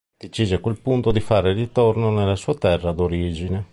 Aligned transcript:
Decise 0.17 0.55
a 0.55 0.59
quel 0.59 0.79
punto 0.81 1.11
di 1.11 1.19
fare 1.19 1.53
ritorno 1.53 2.09
nella 2.09 2.35
sua 2.35 2.55
terra 2.55 2.91
d'origine. 2.91 3.65